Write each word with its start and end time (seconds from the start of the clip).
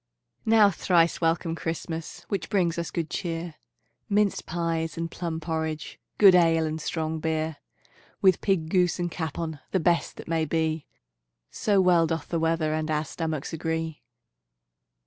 Now 0.47 0.71
thrice 0.71 1.21
welcome, 1.21 1.53
Christmas, 1.53 2.21
Which 2.27 2.49
brings 2.49 2.79
us 2.79 2.89
good 2.89 3.07
cheer, 3.07 3.53
Minced 4.09 4.47
pies 4.47 4.97
and 4.97 5.11
plum 5.11 5.39
porridge, 5.39 5.99
Good 6.17 6.33
ale 6.33 6.65
and 6.65 6.81
strong 6.81 7.19
beer; 7.19 7.57
With 8.19 8.41
pig, 8.41 8.69
goose, 8.69 8.97
and 8.97 9.11
capon, 9.11 9.59
The 9.69 9.79
best 9.79 10.15
that 10.17 10.27
may 10.27 10.45
be, 10.45 10.87
So 11.51 11.79
well 11.79 12.07
doth 12.07 12.29
the 12.29 12.39
weather 12.39 12.73
And 12.73 12.89
our 12.89 13.05
stomachs 13.05 13.53
agree. 13.53 14.01